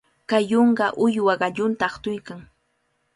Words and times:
Kay 0.29 0.43
yunka 0.51 0.85
uywa 1.05 1.33
qallunta 1.41 1.83
aqtuykan. 1.89 2.41